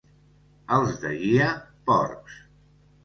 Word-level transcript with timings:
Els 0.77 0.95
de 1.03 1.11
Gia, 1.25 1.51
porcs. 1.91 2.39